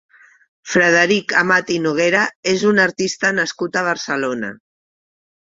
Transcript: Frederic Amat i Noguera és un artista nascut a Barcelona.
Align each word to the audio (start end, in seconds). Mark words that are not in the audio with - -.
Frederic 0.69 1.35
Amat 1.41 1.69
i 1.75 1.77
Noguera 1.83 2.23
és 2.53 2.65
un 2.71 2.81
artista 2.87 3.33
nascut 3.41 3.79
a 3.79 3.85
Barcelona. 3.93 4.51